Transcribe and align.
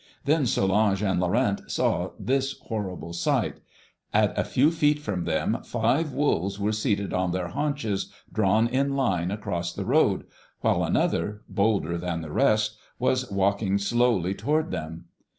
Then 0.25 0.47
Solange 0.47 1.03
and 1.03 1.19
Laurent 1.19 1.61
saw 1.69 2.13
this 2.19 2.57
horrible 2.63 3.13
sight: 3.13 3.59
at 4.11 4.35
a 4.35 4.43
few 4.43 4.71
feet 4.71 4.97
from 4.97 5.25
them 5.25 5.59
five 5.63 6.11
wolves 6.11 6.59
were 6.59 6.71
seated 6.71 7.13
on 7.13 7.29
their 7.33 7.49
haunches, 7.49 8.11
drawn 8.33 8.67
in 8.67 8.95
line 8.95 9.29
across 9.29 9.71
the 9.71 9.85
road, 9.85 10.23
while 10.61 10.83
another, 10.83 11.43
bolder 11.47 11.99
than 11.99 12.21
the 12.21 12.31
rest, 12.31 12.77
was 12.97 13.29
walking 13.29 13.77
slowly 13.77 14.33
toward 14.33 14.71
them. 14.71 15.05